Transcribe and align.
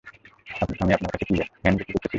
আমি 0.81 0.91
আপনার 0.93 1.11
কাছে 1.13 1.25
কী 1.27 1.33
ফ্যান 1.53 1.73
বিক্রি 1.77 1.93
করতেছি? 1.93 2.09